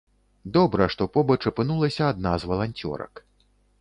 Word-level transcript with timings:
Добра, 0.55 0.87
што 0.93 1.07
побач 1.17 1.37
апынулася 1.51 2.07
адна 2.13 2.33
з 2.45 2.51
валанцёрак. 2.53 3.13